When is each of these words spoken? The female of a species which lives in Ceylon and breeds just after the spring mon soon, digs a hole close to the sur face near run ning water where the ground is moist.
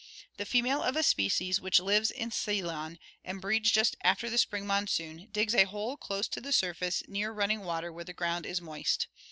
The 0.37 0.47
female 0.47 0.81
of 0.81 0.95
a 0.95 1.03
species 1.03 1.61
which 1.61 1.79
lives 1.79 2.09
in 2.09 2.31
Ceylon 2.31 2.97
and 3.23 3.39
breeds 3.39 3.69
just 3.69 3.95
after 4.01 4.31
the 4.31 4.39
spring 4.39 4.65
mon 4.65 4.87
soon, 4.87 5.27
digs 5.31 5.53
a 5.53 5.65
hole 5.65 5.95
close 5.95 6.27
to 6.29 6.41
the 6.41 6.51
sur 6.51 6.73
face 6.73 7.03
near 7.07 7.31
run 7.31 7.49
ning 7.49 7.59
water 7.59 7.93
where 7.93 8.03
the 8.03 8.11
ground 8.11 8.47
is 8.47 8.59
moist. 8.59 9.05